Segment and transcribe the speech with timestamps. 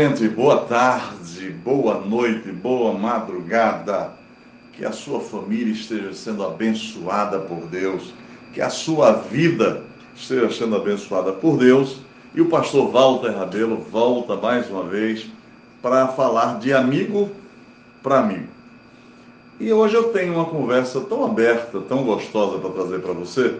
[0.00, 4.12] Gente, boa tarde, boa noite, boa madrugada.
[4.72, 8.14] Que a sua família esteja sendo abençoada por Deus,
[8.54, 9.82] que a sua vida
[10.14, 11.96] esteja sendo abençoada por Deus.
[12.32, 15.26] E o pastor Walter Rabelo volta mais uma vez
[15.82, 17.32] para falar de amigo
[18.00, 18.46] para amigo.
[19.58, 23.52] E hoje eu tenho uma conversa tão aberta, tão gostosa para trazer para você.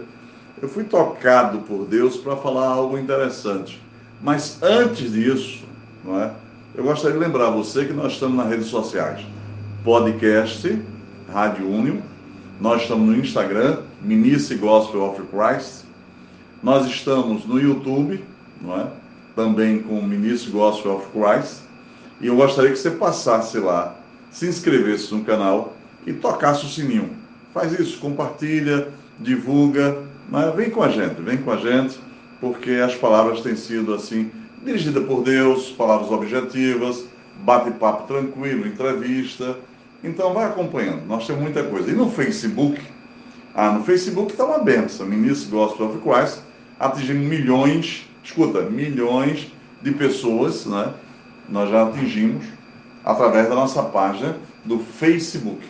[0.62, 3.82] Eu fui tocado por Deus para falar algo interessante.
[4.22, 5.66] Mas antes disso,
[6.04, 6.30] não é?
[6.74, 9.24] Eu gostaria de lembrar você que nós estamos nas redes sociais.
[9.84, 10.80] Podcast,
[11.32, 11.96] Rádio Union.
[12.60, 15.84] Nós estamos no Instagram, Ministry Gospel of Christ.
[16.62, 18.22] Nós estamos no YouTube,
[18.60, 18.86] não é?
[19.34, 21.62] Também com Ministry Gospel of Christ.
[22.20, 23.94] E eu gostaria que você passasse lá,
[24.30, 27.10] se inscrevesse no canal e tocasse o sininho.
[27.54, 31.98] Faz isso, compartilha, divulga, mas vem com a gente, vem com a gente,
[32.40, 34.30] porque as palavras têm sido assim
[34.64, 37.04] dirigida por Deus, palavras objetivas,
[37.44, 39.56] bate-papo tranquilo, entrevista.
[40.02, 41.90] Então vai acompanhando, nós temos muita coisa.
[41.90, 42.80] E no Facebook,
[43.54, 46.40] ah, no Facebook está uma benção, Ministro Gospel of Christ,
[46.78, 50.94] atingindo milhões, escuta, milhões de pessoas, né?
[51.48, 52.44] Nós já atingimos
[53.04, 55.66] através da nossa página do Facebook.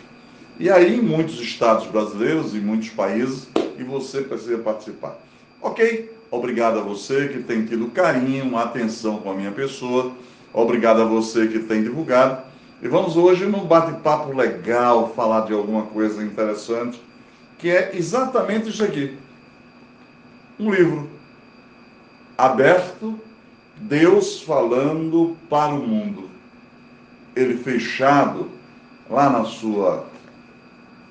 [0.59, 5.17] E aí, em muitos estados brasileiros e muitos países, e você precisa participar.
[5.61, 6.11] Ok?
[6.31, 10.11] Obrigado a você que tem tido carinho, atenção com a minha pessoa.
[10.53, 12.43] Obrigado a você que tem divulgado.
[12.81, 17.01] E vamos hoje num bate-papo legal falar de alguma coisa interessante,
[17.57, 19.17] que é exatamente isso aqui.
[20.59, 21.09] Um livro
[22.37, 23.19] aberto,
[23.75, 26.29] Deus falando para o mundo.
[27.35, 28.49] Ele fechado
[29.09, 30.05] lá na sua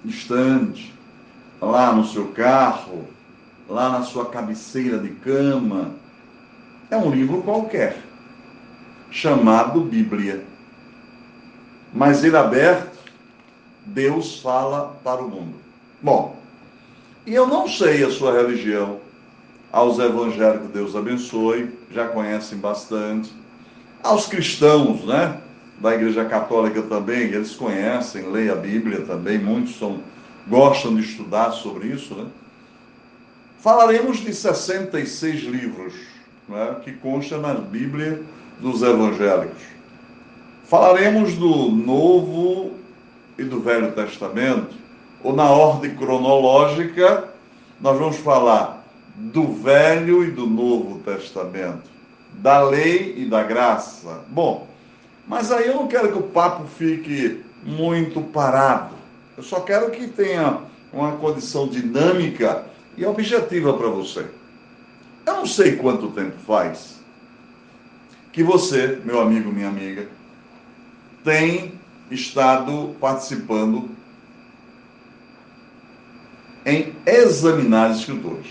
[0.04, 0.94] estante,
[1.60, 3.04] lá no seu carro,
[3.68, 5.92] lá na sua cabeceira de cama.
[6.90, 7.98] É um livro qualquer,
[9.10, 10.44] chamado Bíblia.
[11.92, 12.98] Mas ele aberto,
[13.84, 15.54] Deus fala para o mundo.
[16.00, 16.36] Bom,
[17.26, 19.00] e eu não sei a sua religião.
[19.70, 23.30] Aos evangélicos, Deus abençoe, já conhecem bastante.
[24.02, 25.38] Aos cristãos, né?
[25.78, 30.00] Da Igreja Católica também, eles conhecem, leem a Bíblia também, muitos são,
[30.46, 32.26] gostam de estudar sobre isso, né?
[33.60, 35.92] Falaremos de 66 livros
[36.48, 38.22] né, que constam na Bíblia
[38.60, 39.62] dos evangélicos.
[40.64, 42.74] Falaremos do Novo
[43.36, 44.76] e do Velho Testamento,
[45.24, 47.28] ou na ordem cronológica,
[47.80, 48.84] nós vamos falar
[49.16, 51.90] do Velho e do Novo Testamento,
[52.34, 54.20] da lei e da graça.
[54.28, 54.68] Bom,
[55.26, 58.94] mas aí eu não quero que o papo fique muito parado.
[59.36, 60.58] Eu só quero que tenha
[60.92, 64.26] uma condição dinâmica e objetiva para você.
[65.24, 66.98] Eu não sei quanto tempo faz
[68.32, 70.08] que você, meu amigo, minha amiga,
[71.24, 71.74] tem
[72.10, 73.88] estado participando
[76.66, 78.46] em examinar as escrituras.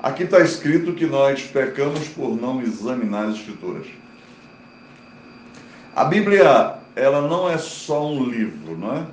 [0.00, 3.86] Aqui está escrito que nós pecamos por não examinar as escrituras.
[5.94, 9.06] A Bíblia, ela não é só um livro, não é?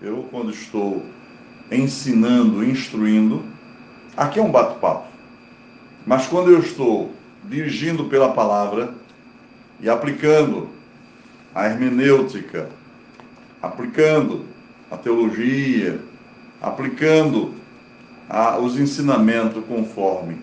[0.00, 1.04] Eu, quando estou
[1.74, 3.44] ensinando, instruindo.
[4.16, 5.06] Aqui é um bate-papo.
[6.06, 7.12] Mas quando eu estou
[7.44, 8.94] dirigindo pela palavra
[9.80, 10.68] e aplicando
[11.54, 12.68] a hermenêutica,
[13.60, 14.44] aplicando
[14.90, 16.00] a teologia,
[16.60, 17.54] aplicando
[18.28, 20.38] a, os ensinamentos conforme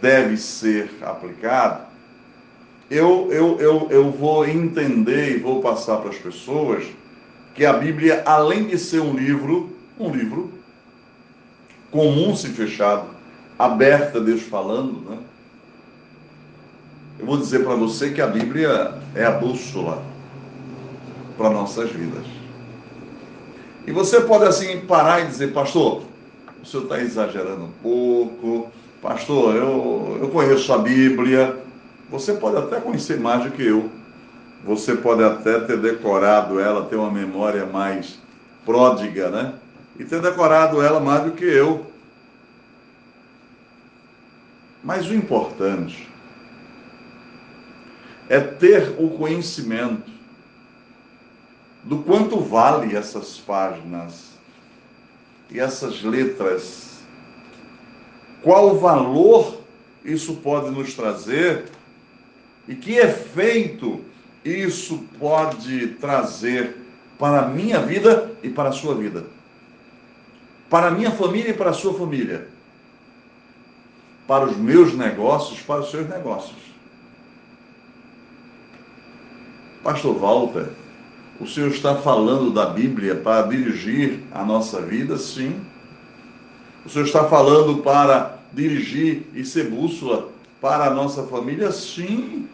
[0.00, 1.84] deve ser aplicado,
[2.90, 6.84] eu, eu, eu, eu vou entender e vou passar para as pessoas
[7.54, 10.52] que a Bíblia, além de ser um livro, um livro
[11.94, 13.04] comum se fechado,
[13.56, 15.18] aberta, Deus falando, né?
[17.20, 20.02] Eu vou dizer para você que a Bíblia é a bússola
[21.38, 22.26] para nossas vidas.
[23.86, 26.02] E você pode assim parar e dizer, pastor,
[26.60, 31.56] o senhor está exagerando um pouco, pastor, eu, eu conheço a Bíblia.
[32.10, 33.88] Você pode até conhecer mais do que eu.
[34.64, 38.18] Você pode até ter decorado ela, ter uma memória mais
[38.66, 39.54] pródiga, né?
[39.98, 41.86] E ter decorado ela mais do que eu.
[44.82, 46.08] Mas o importante
[48.28, 50.10] é ter o conhecimento
[51.82, 54.32] do quanto vale essas páginas
[55.50, 56.98] e essas letras.
[58.42, 59.60] Qual valor
[60.04, 61.66] isso pode nos trazer
[62.68, 64.04] e que efeito
[64.44, 66.76] isso pode trazer
[67.18, 69.24] para a minha vida e para a sua vida
[70.68, 72.48] para a minha família e para a sua família,
[74.26, 76.56] para os meus negócios, para os seus negócios.
[79.82, 80.70] Pastor Walter,
[81.38, 85.18] o senhor está falando da Bíblia para dirigir a nossa vida?
[85.18, 85.60] Sim.
[86.86, 90.28] O senhor está falando para dirigir e ser bússola
[90.60, 91.70] para a nossa família?
[91.70, 92.48] Sim.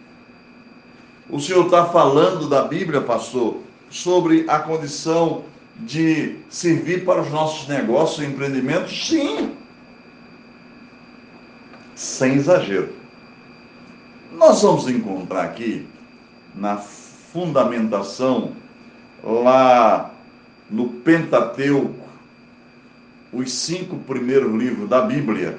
[1.28, 3.58] O senhor está falando da Bíblia, pastor,
[3.88, 5.44] sobre a condição
[5.80, 9.08] de servir para os nossos negócios e empreendimentos?
[9.08, 9.54] Sim.
[11.94, 12.90] Sem exagero.
[14.32, 15.86] Nós vamos encontrar aqui,
[16.54, 18.52] na fundamentação,
[19.22, 20.10] lá
[20.70, 22.08] no Pentateuco,
[23.32, 25.58] os cinco primeiros livros da Bíblia,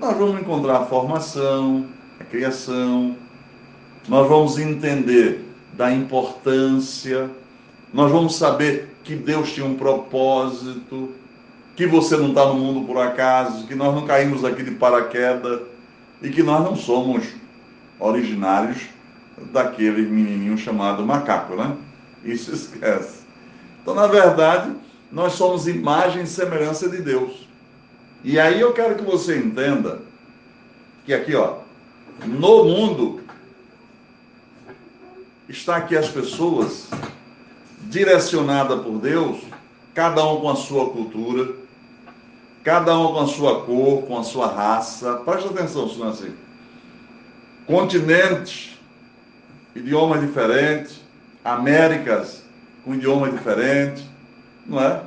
[0.00, 1.86] nós vamos encontrar a formação,
[2.18, 3.16] a criação,
[4.08, 5.44] nós vamos entender
[5.74, 7.30] da importância,
[7.92, 11.14] nós vamos saber que Deus tinha um propósito,
[11.76, 15.62] que você não está no mundo por acaso, que nós não caímos aqui de paraquedas
[16.22, 17.26] e que nós não somos
[17.98, 18.82] originários
[19.52, 21.76] daquele menininho chamado macaco, né?
[22.24, 23.20] Isso esquece.
[23.82, 24.72] Então, na verdade,
[25.10, 27.48] nós somos imagem e semelhança de Deus.
[28.22, 30.02] E aí eu quero que você entenda
[31.06, 31.60] que aqui, ó,
[32.26, 33.20] no mundo
[35.48, 36.88] está aqui as pessoas
[37.90, 39.38] direcionadas por Deus,
[39.92, 41.52] cada um com a sua cultura,
[42.62, 45.16] cada um com a sua cor, com a sua raça.
[45.24, 46.32] Preste atenção, assim.
[47.66, 48.78] Continentes,
[49.74, 51.00] idiomas diferentes,
[51.42, 52.42] Américas
[52.84, 54.04] com idiomas diferentes,
[54.66, 55.02] não é?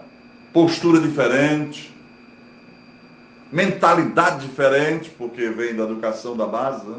[0.52, 1.96] Postura diferente,
[3.52, 6.98] mentalidade diferente, porque vem da educação da base, né?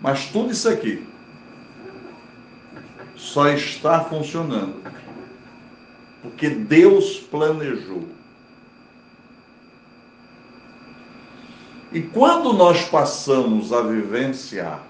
[0.00, 1.09] Mas tudo isso aqui
[3.20, 4.80] só está funcionando
[6.22, 8.08] porque Deus planejou.
[11.92, 14.80] E quando nós passamos a vivenciar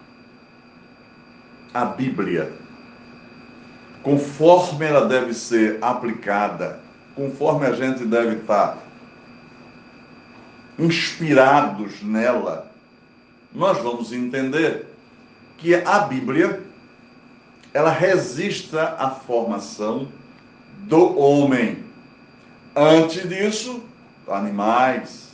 [1.73, 2.53] a Bíblia,
[4.03, 6.81] conforme ela deve ser aplicada,
[7.15, 8.79] conforme a gente deve estar
[10.79, 12.71] inspirados nela,
[13.53, 14.87] nós vamos entender
[15.59, 16.70] que a Bíblia
[17.73, 20.09] ela registra a formação
[20.79, 21.85] do homem.
[22.75, 23.83] Antes disso,
[24.29, 25.31] animais.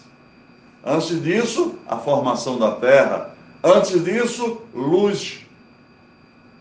[0.84, 3.34] Antes disso, a formação da terra.
[3.62, 5.40] Antes disso, luz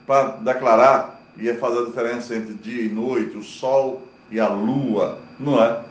[0.08, 5.20] para declarar e fazer a diferença entre dia e noite, o sol e a lua,
[5.40, 5.82] não é?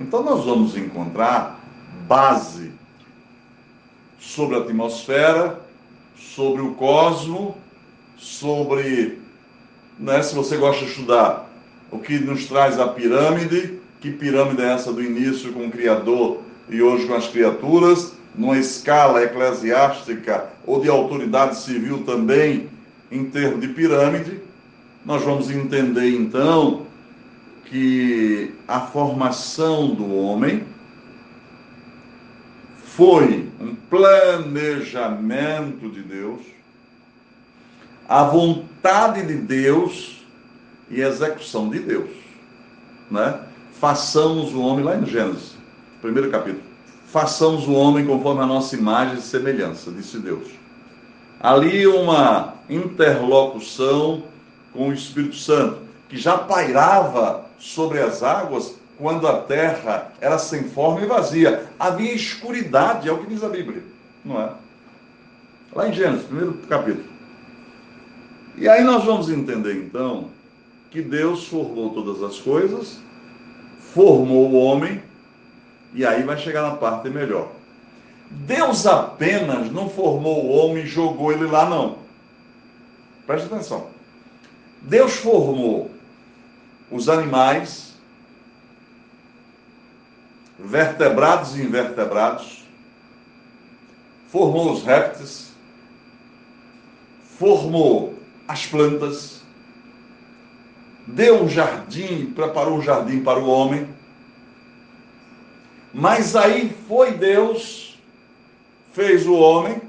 [0.00, 1.60] Então nós vamos encontrar
[2.06, 2.72] base
[4.18, 5.60] sobre a atmosfera,
[6.16, 7.56] sobre o cosmo,
[8.16, 9.18] sobre,
[9.98, 11.50] né, se você gosta de estudar,
[11.90, 16.40] o que nos traz a pirâmide, que pirâmide é essa do início com o Criador
[16.68, 22.68] e hoje com as criaturas, numa escala eclesiástica ou de autoridade civil também,
[23.10, 24.40] em termos de pirâmide,
[25.04, 26.86] nós vamos entender então
[27.66, 30.64] que a formação do homem
[32.84, 36.40] foi um planejamento de Deus,
[38.08, 40.24] a vontade de Deus
[40.90, 42.10] e a execução de Deus,
[43.10, 43.40] né?
[43.80, 45.56] Façamos o homem lá em Gênesis,
[46.00, 46.62] primeiro capítulo.
[47.06, 50.64] Façamos o homem conforme a nossa imagem e semelhança, disse Deus
[51.44, 54.22] ali uma interlocução
[54.72, 60.64] com o Espírito Santo, que já pairava sobre as águas quando a terra era sem
[60.64, 61.66] forma e vazia.
[61.78, 63.82] Havia escuridade, é o que diz a Bíblia,
[64.24, 64.52] não é?
[65.74, 67.13] Lá em Gênesis, primeiro capítulo.
[68.56, 70.30] E aí nós vamos entender então
[70.90, 72.98] que Deus formou todas as coisas,
[73.92, 75.02] formou o homem,
[75.92, 77.50] e aí vai chegar na parte melhor.
[78.30, 81.98] Deus apenas não formou o homem e jogou ele lá, não.
[83.26, 83.88] Preste atenção.
[84.82, 85.90] Deus formou
[86.90, 87.94] os animais,
[90.58, 92.64] vertebrados e invertebrados,
[94.28, 95.52] formou os répteis,
[97.38, 98.14] formou
[98.46, 99.42] as plantas,
[101.06, 103.88] deu um jardim, preparou um jardim para o homem.
[105.92, 107.84] Mas aí foi Deus
[108.94, 109.82] fez o homem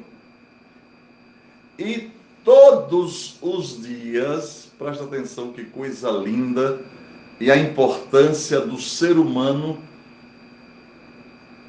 [1.78, 2.10] e
[2.44, 6.82] todos os dias, presta atenção que coisa linda,
[7.40, 9.78] e a importância do ser humano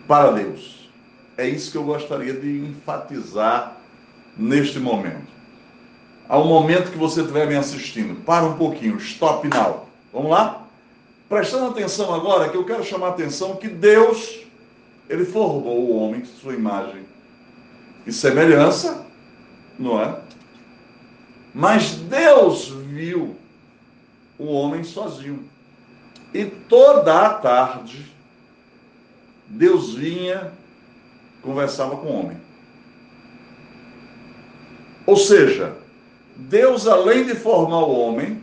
[0.06, 0.90] para Deus.
[1.36, 3.76] É isso que eu gostaria de enfatizar
[4.36, 5.35] neste momento.
[6.28, 9.88] Ao momento que você estiver me assistindo, para um pouquinho, stop now.
[10.12, 10.66] Vamos lá?
[11.28, 14.40] Prestando atenção agora, que eu quero chamar a atenção que Deus,
[15.08, 17.04] ele formou o homem, sua imagem
[18.06, 19.06] e semelhança,
[19.78, 20.20] não é?
[21.54, 23.36] Mas Deus viu
[24.38, 25.44] o homem sozinho.
[26.34, 28.06] E toda a tarde,
[29.46, 30.52] Deus vinha,
[31.40, 32.36] conversava com o homem.
[35.06, 35.76] Ou seja,
[36.36, 38.40] Deus, além de formar o homem,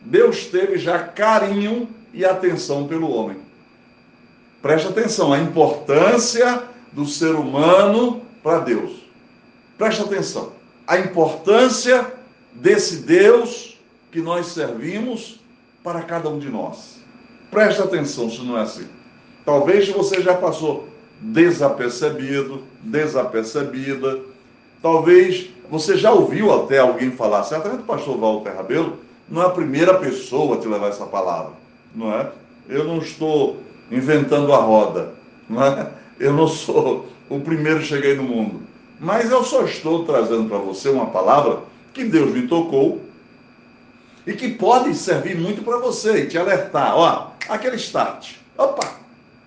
[0.00, 3.38] Deus teve já carinho e atenção pelo homem.
[4.62, 6.62] Preste atenção, a importância
[6.92, 8.92] do ser humano para Deus.
[9.76, 10.52] Preste atenção,
[10.86, 12.12] a importância
[12.52, 13.78] desse Deus
[14.10, 15.40] que nós servimos
[15.82, 16.96] para cada um de nós.
[17.50, 18.86] Preste atenção se não é assim.
[19.44, 20.88] Talvez você já passou
[21.20, 24.20] desapercebido, desapercebida.
[24.86, 29.50] Talvez você já ouviu até alguém falar, certamente o pastor Walter Rabelo não é a
[29.50, 31.54] primeira pessoa a te levar essa palavra,
[31.92, 32.30] não é?
[32.68, 33.56] Eu não estou
[33.90, 35.12] inventando a roda,
[35.50, 35.90] não é?
[36.20, 38.60] Eu não sou o primeiro que cheguei no mundo.
[39.00, 41.62] Mas eu só estou trazendo para você uma palavra
[41.92, 43.00] que Deus me tocou
[44.24, 46.96] e que pode servir muito para você e te alertar.
[46.96, 48.36] Ó, aquele start.
[48.56, 48.88] Opa,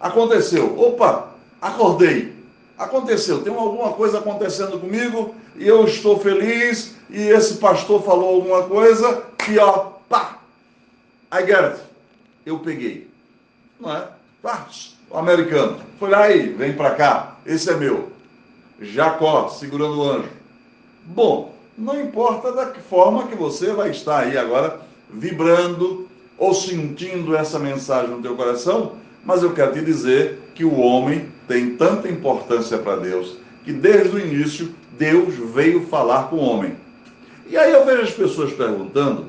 [0.01, 0.77] aconteceu.
[0.77, 1.29] Opa,
[1.61, 2.38] acordei.
[2.79, 3.43] Aconteceu.
[3.43, 9.25] Tem alguma coisa acontecendo comigo e eu estou feliz e esse pastor falou alguma coisa
[9.49, 10.39] e ó, pá,
[11.33, 11.81] I get it.
[12.45, 13.09] Eu peguei.
[13.77, 14.07] Não é?
[14.41, 14.65] Pá,
[15.11, 15.77] o americano.
[15.99, 17.35] Foi lá aí, vem para cá.
[17.45, 18.13] Esse é meu.
[18.79, 20.29] Jacó, segurando o anjo.
[21.03, 26.07] Bom, não importa da que forma que você vai estar aí agora vibrando
[26.37, 31.27] ou sentindo essa mensagem no teu coração, mas eu quero te dizer que o homem
[31.47, 36.75] tem tanta importância para Deus que desde o início Deus veio falar com o homem.
[37.47, 39.27] E aí eu vejo as pessoas perguntando,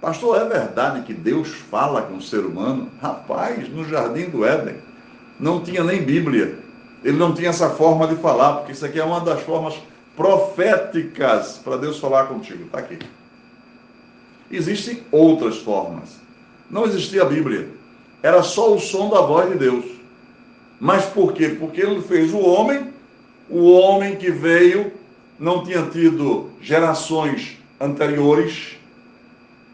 [0.00, 2.90] pastor, é verdade que Deus fala com o ser humano?
[3.00, 4.76] Rapaz, no jardim do Éden
[5.38, 6.58] não tinha nem Bíblia.
[7.04, 9.74] Ele não tinha essa forma de falar, porque isso aqui é uma das formas
[10.16, 12.64] proféticas para Deus falar contigo.
[12.64, 12.98] Está aqui.
[14.50, 16.16] Existem outras formas.
[16.68, 17.68] Não existia a Bíblia.
[18.22, 19.84] Era só o som da voz de Deus.
[20.80, 21.48] Mas por quê?
[21.48, 22.92] Porque ele fez o homem,
[23.48, 24.92] o homem que veio
[25.38, 28.76] não tinha tido gerações anteriores,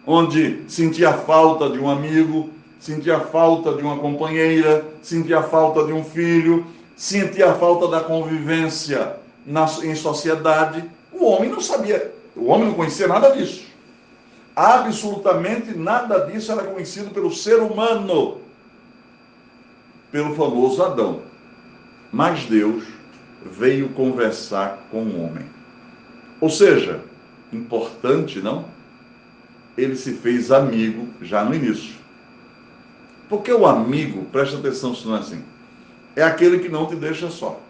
[0.06, 6.04] onde sentia falta de um amigo, sentia falta de uma companheira, sentia falta de um
[6.04, 10.84] filho, sentia falta da convivência na, em sociedade.
[11.12, 13.64] O homem não sabia, o homem não conhecia nada disso.
[14.54, 18.40] Absolutamente nada disso era conhecido pelo ser humano,
[20.12, 21.22] pelo famoso Adão.
[22.12, 22.84] Mas Deus
[23.44, 25.46] veio conversar com o homem.
[26.40, 27.00] Ou seja,
[27.52, 28.66] importante, não?
[29.76, 31.96] Ele se fez amigo já no início.
[33.28, 35.42] Porque o amigo, presta atenção se não é assim,
[36.14, 37.60] é aquele que não te deixa só.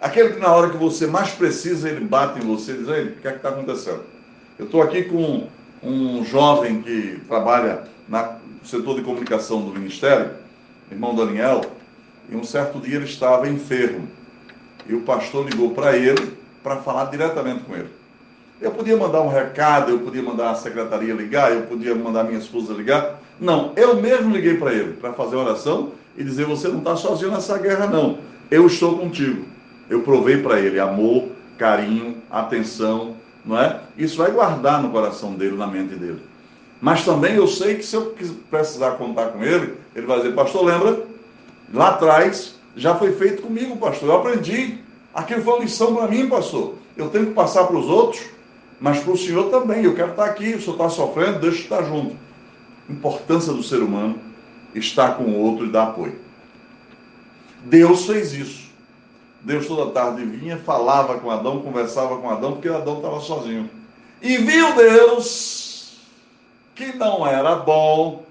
[0.00, 3.20] Aquele que na hora que você mais precisa, ele bate em você e diz, o
[3.20, 4.15] que é que está acontecendo?
[4.58, 5.46] Eu estou aqui com
[5.82, 10.30] um jovem que trabalha no setor de comunicação do Ministério,
[10.90, 11.60] irmão Daniel,
[12.30, 14.08] e um certo dia ele estava enfermo.
[14.88, 17.90] E o pastor ligou para ele para falar diretamente com ele.
[18.58, 22.38] Eu podia mandar um recado, eu podia mandar a secretaria ligar, eu podia mandar minha
[22.38, 23.20] esposa ligar.
[23.38, 27.30] Não, eu mesmo liguei para ele para fazer oração e dizer: Você não está sozinho
[27.30, 28.18] nessa guerra, não.
[28.50, 29.44] Eu estou contigo.
[29.90, 33.15] Eu provei para ele amor, carinho, atenção,
[33.46, 33.80] não é?
[33.96, 36.20] Isso vai guardar no coração dele, na mente dele.
[36.80, 38.14] Mas também eu sei que se eu
[38.50, 41.04] precisar contar com ele, ele vai dizer: Pastor, lembra?
[41.72, 44.08] Lá atrás já foi feito comigo, pastor.
[44.08, 44.78] Eu aprendi.
[45.14, 46.74] Aquilo foi uma lição para mim, pastor.
[46.96, 48.22] Eu tenho que passar para os outros,
[48.78, 49.84] mas para o senhor também.
[49.84, 50.54] Eu quero estar aqui.
[50.54, 52.16] O senhor está sofrendo, deixa eu estar junto.
[52.88, 54.18] Importância do ser humano
[54.74, 56.14] estar com o outro e dar apoio.
[57.64, 58.65] Deus fez isso.
[59.46, 63.70] Deus toda tarde vinha, falava com Adão, conversava com Adão, porque Adão estava sozinho.
[64.20, 66.00] E viu Deus
[66.74, 68.26] que não era bom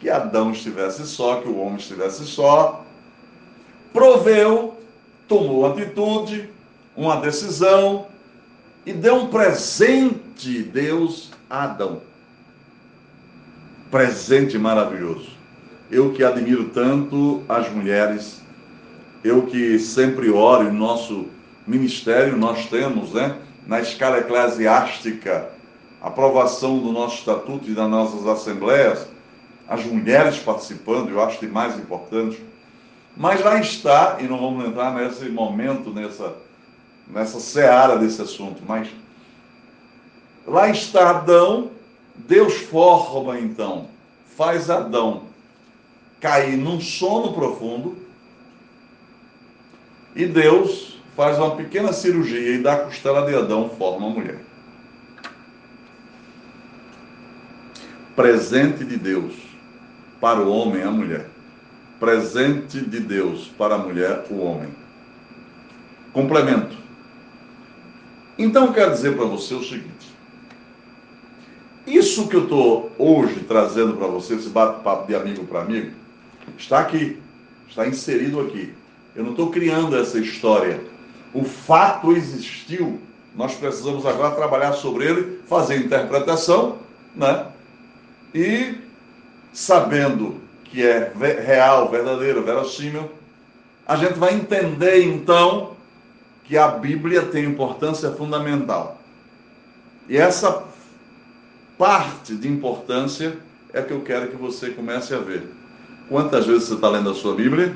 [0.00, 2.84] que Adão estivesse só, que o homem estivesse só.
[3.92, 4.76] Proveu
[5.28, 6.50] tomou atitude,
[6.96, 8.08] uma decisão
[8.84, 12.02] e deu um presente, Deus, a Adão.
[13.92, 15.30] Presente maravilhoso.
[15.88, 18.42] Eu que admiro tanto as mulheres,
[19.24, 21.26] eu que sempre oro, nosso
[21.66, 25.50] ministério nós temos, né, na escala eclesiástica,
[26.02, 29.08] aprovação do nosso estatuto e das nossas assembleias,
[29.66, 32.44] as mulheres participando, eu acho que mais importante.
[33.16, 36.34] Mas lá está, e não vamos entrar nesse momento, nessa,
[37.08, 38.88] nessa seara desse assunto, mas
[40.46, 41.70] lá está Adão,
[42.14, 43.86] Deus forma então,
[44.36, 45.22] faz Adão
[46.20, 48.04] cair num sono profundo,
[50.14, 54.38] e Deus faz uma pequena cirurgia e da costela de Adão forma uma mulher.
[58.14, 59.34] Presente de Deus
[60.20, 61.28] para o homem, a mulher.
[61.98, 64.68] Presente de Deus para a mulher, o homem.
[66.12, 66.76] Complemento.
[68.38, 70.14] Então, eu quero dizer para você o seguinte:
[71.86, 75.92] isso que eu estou hoje trazendo para você, esse bate-papo de amigo para amigo,
[76.56, 77.20] está aqui,
[77.68, 78.72] está inserido aqui.
[79.14, 80.80] Eu não estou criando essa história.
[81.32, 83.00] O fato existiu.
[83.34, 86.78] Nós precisamos agora trabalhar sobre ele, fazer interpretação,
[87.14, 87.46] né?
[88.34, 88.76] E
[89.52, 91.12] sabendo que é
[91.44, 93.10] real, verdadeiro, verossímil,
[93.86, 95.74] a gente vai entender então
[96.44, 99.00] que a Bíblia tem importância fundamental.
[100.08, 100.64] E essa
[101.78, 103.36] parte de importância
[103.72, 105.48] é que eu quero que você comece a ver.
[106.08, 107.74] Quantas vezes você está lendo a sua Bíblia?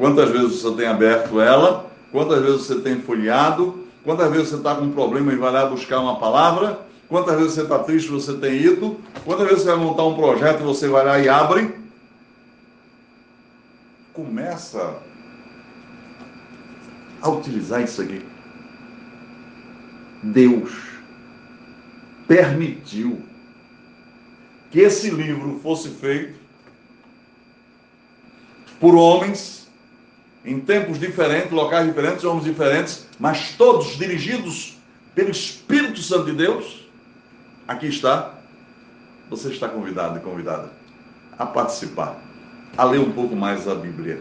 [0.00, 1.92] Quantas vezes você tem aberto ela?
[2.10, 3.84] Quantas vezes você tem folheado?
[4.02, 6.80] Quantas vezes você está com um problema e vai lá buscar uma palavra?
[7.06, 8.98] Quantas vezes você está triste você tem ido?
[9.26, 11.74] Quantas vezes você vai montar um projeto você vai lá e abre?
[14.14, 14.96] Começa
[17.20, 18.24] a utilizar isso aqui.
[20.22, 20.72] Deus
[22.26, 23.20] permitiu
[24.70, 26.40] que esse livro fosse feito
[28.80, 29.59] por homens
[30.44, 34.78] em tempos diferentes, locais diferentes, homens diferentes, mas todos dirigidos
[35.14, 36.88] pelo Espírito Santo de Deus.
[37.68, 38.34] Aqui está.
[39.28, 40.70] Você está convidado e convidada
[41.38, 42.16] a participar,
[42.76, 44.20] a ler um pouco mais a Bíblia.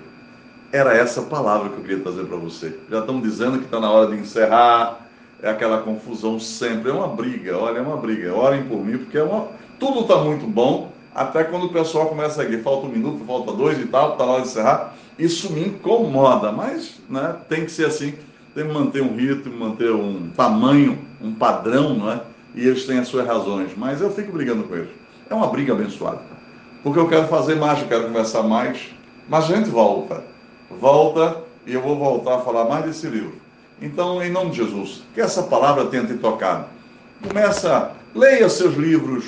[0.72, 2.78] Era essa palavra que eu queria trazer para você.
[2.90, 5.00] Já estamos dizendo que está na hora de encerrar,
[5.42, 8.34] é aquela confusão sempre, é uma briga, olha, é uma briga.
[8.36, 9.48] Orem por mim, porque é uma...
[9.80, 13.52] tudo está muito bom, até quando o pessoal começa a ir, falta um minuto, falta
[13.52, 14.96] dois e tal, na hora de encerrar.
[15.18, 18.14] Isso me incomoda, mas né, tem que ser assim,
[18.56, 22.22] tem que manter um ritmo, manter um tamanho, um padrão, não é?
[22.56, 24.90] E eles têm as suas razões, mas eu fico brigando com eles.
[25.30, 26.22] É uma briga abençoada,
[26.84, 28.90] porque eu quero fazer mais, eu quero conversar mais,
[29.28, 30.24] mas a gente volta
[30.70, 33.34] volta e eu vou voltar a falar mais desse livro.
[33.82, 36.66] Então, em nome de Jesus, que essa palavra tenha te tocado.
[37.26, 39.26] Começa, leia seus livros,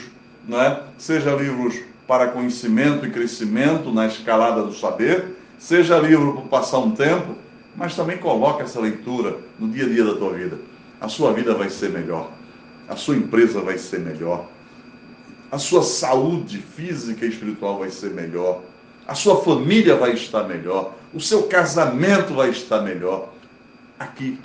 [0.48, 0.82] né?
[0.98, 6.92] seja livros para conhecimento e crescimento na escalada do saber, seja livro para passar um
[6.92, 7.36] tempo,
[7.76, 10.58] mas também coloque essa leitura no dia a dia da tua vida.
[11.00, 12.30] A sua vida vai ser melhor,
[12.88, 14.48] a sua empresa vai ser melhor,
[15.52, 18.62] a sua saúde física e espiritual vai ser melhor,
[19.08, 23.34] a sua família vai estar melhor, o seu casamento vai estar melhor.
[24.00, 24.40] Aqui.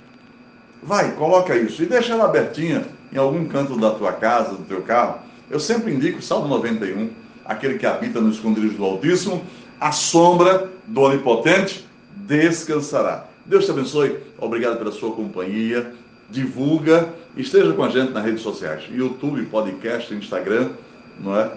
[0.83, 4.81] Vai, coloca isso e deixa ela abertinha em algum canto da tua casa, do teu
[4.81, 5.19] carro.
[5.49, 7.09] Eu sempre indico o Salmo 91,
[7.45, 9.43] aquele que habita no esconderijo do Altíssimo,
[9.79, 13.25] a sombra do Onipotente descansará.
[13.45, 14.19] Deus te abençoe.
[14.37, 15.93] Obrigado pela sua companhia.
[16.29, 20.71] Divulga, esteja com a gente nas redes sociais, YouTube, podcast, Instagram,
[21.19, 21.49] não é?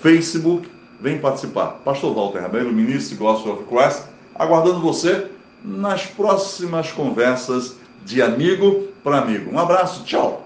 [0.00, 0.68] Facebook
[1.02, 1.80] Vem participar.
[1.84, 4.04] Pastor Walter Rabelo, ministro Gospel of Christ,
[4.36, 5.26] aguardando você
[5.64, 9.52] nas próximas conversas de amigo para amigo.
[9.52, 10.41] Um abraço, tchau!